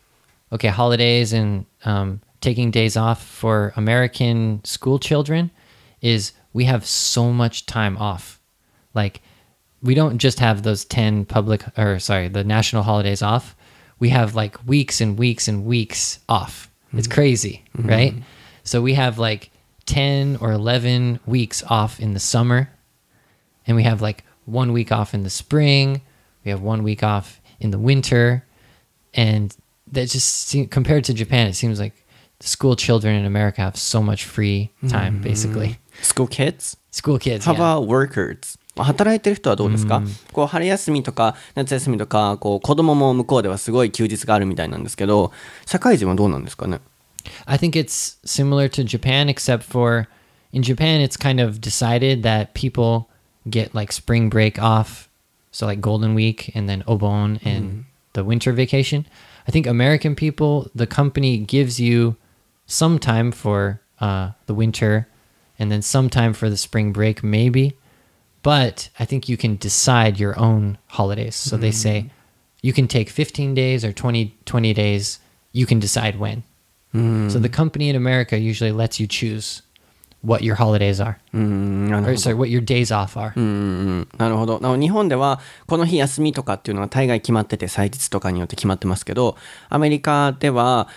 [0.51, 5.49] okay, holidays and um, taking days off for American school children
[5.99, 8.39] is we have so much time off.
[8.93, 9.21] Like,
[9.82, 13.56] we don't just have those 10 public, or sorry, the national holidays off.
[13.99, 16.69] We have like weeks and weeks and weeks off.
[16.93, 18.13] It's crazy, right?
[18.66, 19.51] So we have like
[19.87, 22.71] 10 or 11 weeks off in the summer
[23.66, 26.03] and we have like one week off in the spring
[26.45, 28.45] we have one week off in the winter
[29.14, 29.57] and
[29.90, 31.95] that just seem, compared to japan it seems like
[32.38, 36.77] the school children in america have so much free time basically School kids?
[36.90, 37.59] school kids How yeah.
[37.59, 38.59] about workers?
[38.75, 45.31] 働いてる人はどうですか、こう春休みとか夏休みとかこう子供も向こうではすごい休日があるみたいなんですけど
[45.66, 46.81] 社会人はどうなんですかね
[47.46, 50.08] I think it's similar to Japan, except for
[50.52, 53.10] in Japan, it's kind of decided that people
[53.50, 55.10] get like spring break off.
[55.52, 59.06] So, like Golden Week and then Obon and the winter vacation.
[59.48, 62.16] I think American people, the company gives you
[62.66, 65.08] some time for uh, the winter
[65.58, 67.76] and then some time for the spring break, maybe.
[68.44, 71.36] But I think you can decide your own holidays.
[71.36, 72.10] So they say
[72.62, 75.20] you can take 15 days or 20, 20 days.
[75.52, 76.44] You can decide when.
[76.93, 79.63] So the company in America usually lets you choose
[80.23, 81.15] what your holidays are.
[81.34, 83.34] うんなるほ Or ど sorry, what your days off are.
[83.36, 83.47] うんう
[84.02, 89.38] んなるほどなので日本ではこの日休みとかっていうのは大概決まってて祭日とかによって決まってますけど
[89.69, 90.88] アメリカでは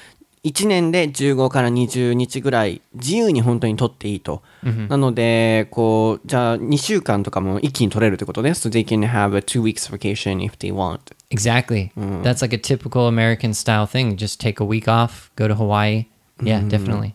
[0.42, 4.42] 1年で15から20日ぐらい自由に本当に取っていいと、
[4.88, 11.92] なのでこうじゃあ2週間とかも一気に取れるってことね So they can have a two weeks vacation if they want Exactly.
[12.22, 14.16] That's like a typical American style thing.
[14.16, 16.06] Just take a week off, go to Hawaii.
[16.42, 17.14] Yeah, definitely.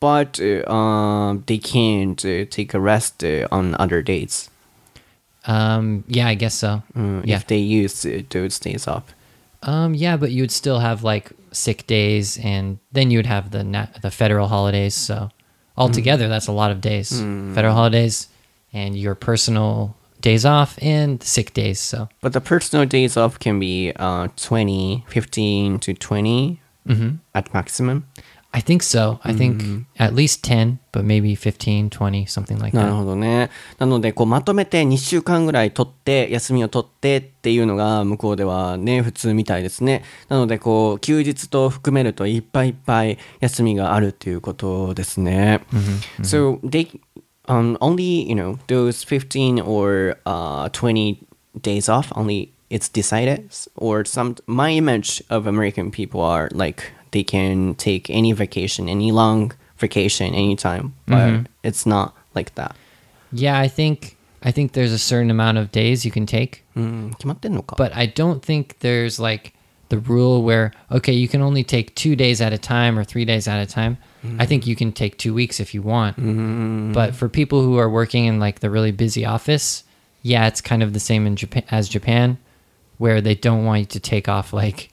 [0.00, 4.50] but uh, um, they can't uh, take a rest uh, on other days
[5.46, 6.82] Um, yeah, I guess so.
[6.96, 7.36] uh, yeah.
[7.36, 9.14] if they use uh, those days off.
[9.66, 13.50] Um, yeah, but you would still have like sick days, and then you would have
[13.50, 14.94] the na- the federal holidays.
[14.94, 15.30] So
[15.76, 17.10] altogether, that's a lot of days.
[17.54, 18.28] Federal holidays
[18.72, 21.78] and your personal days off and sick days.
[21.80, 26.60] So But the personal days off can be uh, 20, 15 to 20
[27.34, 28.06] at maximum.
[28.54, 29.18] I think so.
[29.24, 32.96] I think at least 10, but maybe 15, 20, something like なる that.
[32.98, 33.50] ほどね。
[33.78, 40.04] なので、こうまとめて2週間ぐらい取って、休みを取ってっていうのが向こうではね、普通みたいですね。
[40.28, 45.62] なので、こう、休日と含めるといっぱいいっぱい休みがあるっていうことですね。
[46.22, 47.00] So, they,
[47.48, 51.26] um, only, you know, those 15 or uh, 20
[51.60, 53.50] days off, only it's decided?
[53.74, 59.12] Or some, my image of American people are like, they can take any vacation, any
[59.12, 60.94] long vacation, anytime.
[61.06, 61.42] But mm-hmm.
[61.62, 62.74] it's not like that.
[63.32, 66.64] Yeah, I think I think there's a certain amount of days you can take.
[66.76, 69.54] Mm, but I don't think there's like
[69.90, 73.24] the rule where okay, you can only take two days at a time or three
[73.24, 73.96] days at a time.
[74.24, 74.42] Mm.
[74.42, 76.16] I think you can take two weeks if you want.
[76.16, 76.92] Mm.
[76.92, 79.84] But for people who are working in like the really busy office,
[80.22, 82.38] yeah, it's kind of the same in Japan as Japan,
[82.98, 84.90] where they don't want you to take off like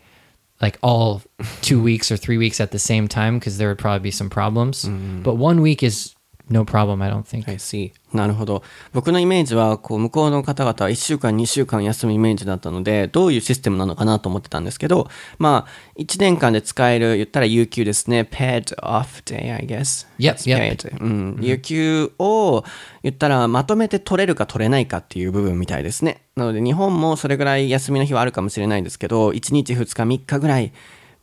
[0.61, 1.21] like all
[1.61, 4.29] two weeks or three weeks at the same time because there would probably be some
[4.29, 4.85] problems.
[4.85, 5.23] Mm.
[5.23, 6.13] But one week is
[6.49, 7.47] no problem, I don't think.
[7.49, 7.93] I see.
[8.13, 8.63] なるほど。
[8.93, 15.07] 僕のイメージは、こう、向こうの方々は1週間、2週間休むイメージだったので、どういうシステムなのかなと思ってたんですけど、
[15.39, 18.27] まあ、1年間で使える、言ったら有給ですね。
[18.29, 20.07] paid off day, I guess.
[20.19, 20.97] Yep, yep.
[21.01, 21.37] うん。
[21.41, 22.63] 有給を、
[23.03, 26.21] 言ったら、まとめて取れるか取れないかっていう部分みたいですね。
[26.35, 30.73] なので、日本もそれぐらい休みの日はあるかもしれないですけど、1日、2日、3日ぐらい、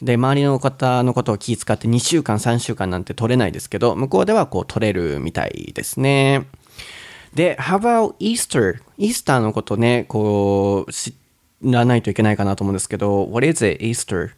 [0.01, 6.47] で、周りの方のことを気遣って2週間、3週間なんて取れないですけど、向こうではこう取れるみたいですね。
[7.34, 8.80] で、How about Easter?
[8.98, 11.16] イースターのことね、こう、知
[11.62, 14.32] らないといけないかなと思うんですけど、What is it, Easter?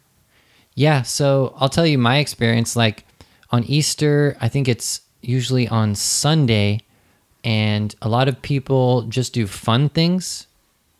[0.76, 2.78] Yeah, so I'll tell you my experience.
[2.78, 3.04] Like
[3.50, 6.80] on Easter, I think it's usually on Sunday,
[7.44, 10.46] and a lot of people just do fun things,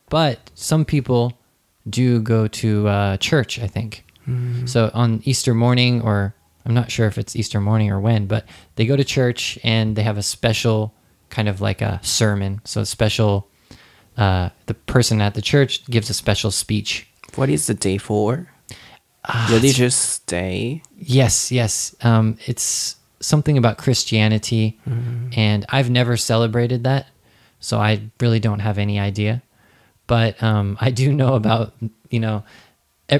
[0.08, 1.34] but some people
[1.88, 4.04] do go to uh, church, I think.
[4.64, 8.44] So on Easter morning, or I'm not sure if it's Easter morning or when, but
[8.74, 10.92] they go to church and they have a special
[11.31, 12.61] kind of like a sermon.
[12.65, 13.47] So a special,
[14.17, 17.07] uh, the person at the church gives a special speech.
[17.35, 18.47] What is the day for?
[19.49, 20.83] Religious day?
[20.97, 21.95] Yes, yes.
[22.01, 24.79] Um, it's something about Christianity,
[25.35, 27.07] and I've never celebrated that,
[27.59, 29.41] so I really don't have any idea.
[30.07, 31.73] But um, I do know about,
[32.09, 32.43] you know,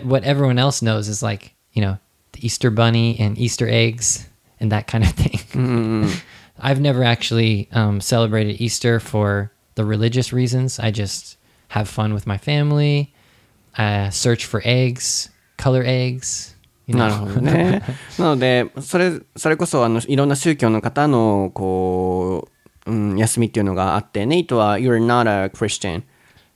[0.04, 2.00] what everyone else knows is like, you know,
[2.34, 4.28] the Easter bunny and Easter eggs
[4.60, 6.10] and that kind of thing.
[6.61, 10.79] I've never actually um, celebrated Easter for the religious reasons.
[10.79, 11.37] I just
[11.69, 13.13] have fun with my family,
[13.77, 16.55] uh, search for eggs, color eggs.
[16.87, 17.27] You な know.
[17.27, 17.83] るほどね。
[18.19, 22.49] なので、それ、それこそ、あの、いろんな宗教の方の、こ
[22.87, 26.05] う、うん、休みっていうのがあって、ネイトは、You're not a Christian。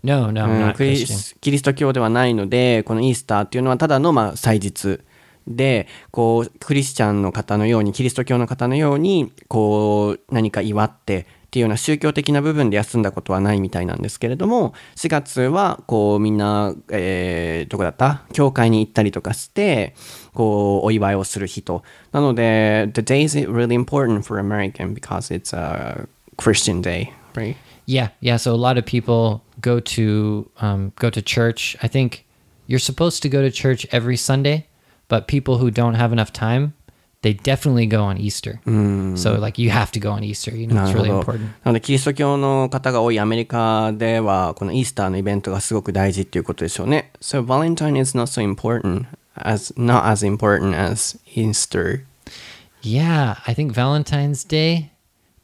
[0.03, 1.07] No, no, うん I'm not クリ Christian.
[1.14, 5.00] スキリスト教ではないのでこのイースターっていうのはただのまあ祭日
[5.47, 19.95] でこうクリスチャンの方のようにキリスト教の方のようにこう何か祝ってっていうような宗教的な部分で休んだことはないみたいなんですけれども4月はこうみんな、えーどこだった教会に行ったりとかして
[20.34, 27.55] こうお祝いをする日となので The day is really important for American because it's a Christian day right?
[27.86, 28.38] Yeah, yeah.
[28.38, 31.77] So a lot of people go to um, go to church.
[31.81, 32.25] I think
[32.67, 34.67] you're supposed to go to church every Sunday,
[35.09, 36.74] but people who don't have enough time,
[37.22, 38.61] they definitely go on Easter.
[39.16, 40.57] So like you have to go on Easter.
[40.57, 41.38] You know, な it's るほ really ど important.
[41.64, 47.11] なのでキリスト教の方が多いアメリカではこのイースターのイベントがすごく大事っていうことでしょうね。
[47.20, 52.05] So Valentine is not so important as not as important as Easter.
[52.83, 54.90] Yeah, I think Valentine's Day,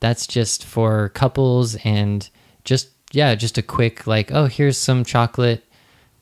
[0.01, 2.31] that's just for couples and
[2.65, 5.63] just yeah, just a quick like, oh, here's some chocolate.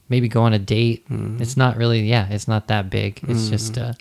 [0.09, 1.03] Maybe go on a date.
[1.39, 3.21] It's not really yeah, it's not that big.
[3.27, 3.97] It's just a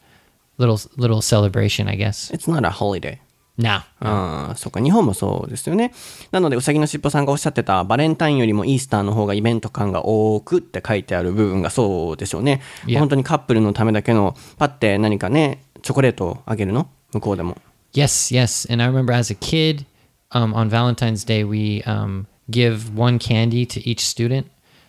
[0.58, 2.32] little little celebration, I guess.
[2.32, 3.20] It's not a holiday.
[3.58, 3.84] Now.
[4.00, 5.94] ああ、そうか、日本もそうですよね。
[6.32, 12.62] なので、うさぎのしっぽさんがおっしゃってた、バレンタインよりもイースターの方がイベント感が多くって書いてある部分がそうでしょうね。
[12.86, 12.98] Yeah.
[12.98, 17.58] 本当にカップルのためだけの、パッて何かね、チョコレートをあげるの向こうでも。
[17.94, 18.72] Yes, yes.
[18.74, 19.86] And I remember as a kid,
[20.32, 24.48] um, on Valentine's Day, we um, give one candy to each student.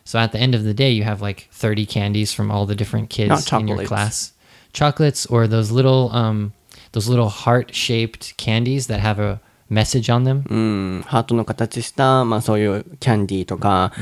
[0.08, 2.74] So at the end of the day, you have like 30 candies from all the
[2.74, 3.88] different kids Not in your chocolates.
[3.88, 4.32] class.
[4.72, 6.52] Chocolates or those little, um,
[6.92, 10.44] those little heart-shaped candies that have a message on them.
[10.48, 13.92] うん、ハートの形した、まあそういうキャンディーとか、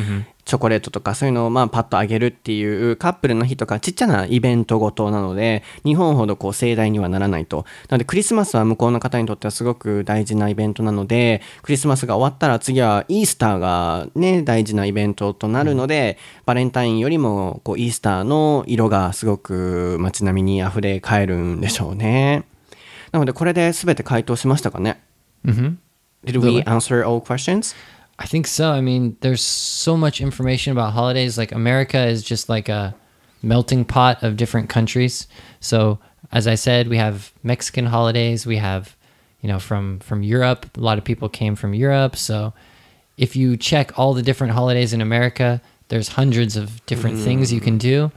[0.47, 7.65] チョコレートとかそういうのをまあパッとあげるっていうカップルの日とかちっちゃなイベントごとなので、日本ほどこう盛大にはならないと。
[7.89, 22.45] なのでクリスマスは向こうの方にとってはすごく大事なイベントなので、クリスマスが終わったら次はイースターがね、大事なイベントとなるので、バレンタインよりもこうイースターの色がすごく街並みに溢れ返るんでしょうね。
[23.11, 25.01] なのでこれで全て回答しましたかね
[25.45, 25.75] ？Mm-hmm.
[26.25, 27.75] Did we answer all questions?
[28.19, 28.71] I think so.
[28.71, 31.37] I mean, there's so much information about holidays.
[31.37, 32.95] Like America is just like a
[33.43, 35.27] melting pot of different countries.
[35.59, 35.99] So,
[36.31, 38.45] as I said, we have Mexican holidays.
[38.45, 38.95] We have,
[39.41, 40.65] you know, from from Europe.
[40.77, 42.15] A lot of people came from Europe.
[42.15, 42.53] So,
[43.17, 47.61] if you check all the different holidays in America, there's hundreds of different things you
[47.61, 48.11] can do.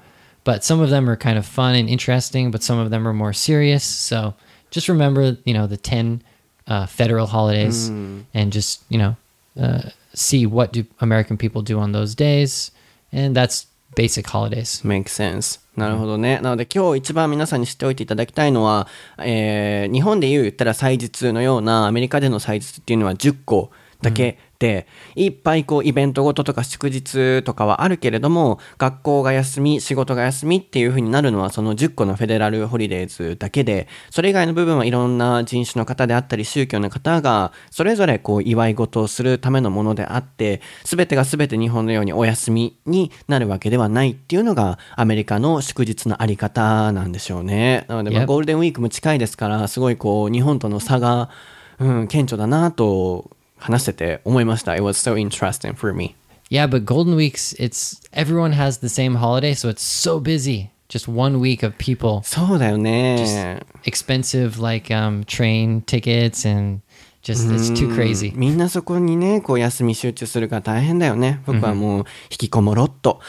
[0.44, 3.12] But some of them are kind of fun and interesting, but some of them are
[3.12, 3.84] more serious.
[3.84, 4.34] So,
[4.70, 6.22] just remember, you know, the 10
[6.66, 7.88] uh, federal holidays
[8.32, 9.16] and just, you know,
[9.56, 12.72] uh, see what do American people do on those days.
[13.12, 14.84] And that's basic holidays.
[14.86, 15.60] Makes sense.
[15.76, 16.40] なるほどね。
[16.40, 18.86] なので今日一番皆さんに知っておいていただきたいのは、
[19.18, 23.70] えー日本でいう言ったら祭日のようなアメリカでの祭日っていうのは10個
[24.02, 47.86] だけで、いっぱいこうイベントごととか祝日とかはあるけれども、学校が休み、仕事が休みっていう風になるのはその10個のフェデラルホリデーズだけで、それ以外の部分はいろんな人種の方であったり宗教の方がそれぞれこう祝い事をするためのものであって、全てが全て日本のようにお休みになるわけではないっていうのがアメリカの祝日のあり方なんでしょうね。
[47.88, 51.30] なので、ま.ゴールデンウィークも近いですから、すごいこう日本との差が、
[51.78, 53.30] うん、顕著だなと
[53.60, 54.74] 話してて思いました。
[54.74, 56.14] It was so interesting for me.
[56.50, 60.70] Yeah, but Golden Weeks, it's everyone has the same holiday, so it's so busy.
[60.88, 63.60] Just one week of people, そうだよね。
[63.84, 66.80] expensive like um, train tickets and
[67.22, 68.32] Just it's too うん crazy.
[68.34, 73.20] みんなそこにねこう休み集中するから大変だよね僕はもう引きこもろっと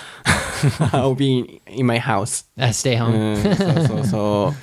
[0.93, 3.37] I'll be in my house Uh, stay う home.
[3.37, 4.55] んそうそうそう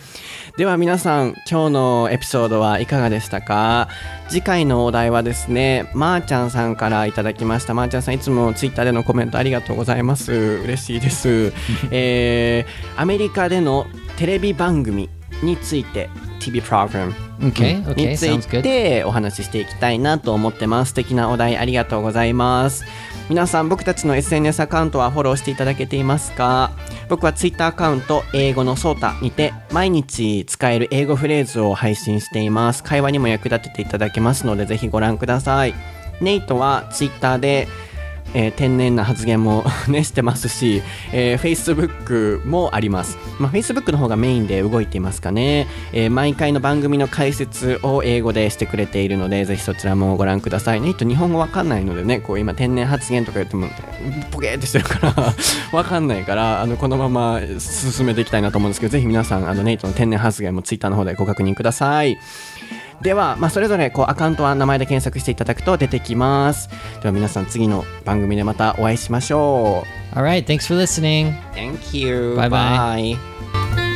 [0.58, 3.88] では皆さん今日のエピソードはいかがでしたか？
[4.28, 7.74] 次回のお題はですねまー、ちゃんさんからいただきました。
[7.74, 10.32] まー、ちゃんさんいつもツイッターでのコメントありがとうございます。
[10.32, 11.52] 嬉しいです、
[11.92, 13.86] えーアメリカでの
[14.16, 15.08] テレビ番組
[15.42, 16.10] について
[16.40, 18.62] TV プログラム Okay, okay, につい sounds good.
[18.62, 20.88] てお話ししていきたいなと思ってます。
[20.88, 22.84] 素敵なお題ありがとうございます。
[23.28, 26.72] 皆さん僕たちの SNS アカウントはフォローしていただけていますか？
[27.08, 32.82] 僕は Twitter アカウント英語のソータにて毎日使える英語フレーズを配信しています。
[32.82, 35.74] 会話にも役立てていただけますのでぜひご覧ください。
[36.20, 37.68] ネイトは Twitter で
[38.34, 50.94] えー天然な発言も ねしてますし、えー Facebook もあります、まあ、Facebook の方がメインで動いていますかね、えー毎回の番組の解説を英語でしてくれているのでぜひそちらもご覧くださいね。
[50.94, 53.68] と日本語わかんないのでねこう今天然発言とか言っても
[54.30, 55.14] ポケーってしてるから
[55.72, 62.18] わかんないからあのこのまま進めていきたいなと思うんですけどぜひ皆さんあのネイトの天然発言も Twitter の方でご確認ください。
[63.02, 66.68] では、まあ、それぞれこうアカウントは名前で検索していただくと出てきます
[67.00, 69.84] では皆さん次の番組でまたお会いしましょ
[70.14, 71.34] う All right, thanks for listening.
[71.52, 73.16] Thank you Bye bye.
[73.76, 73.87] bye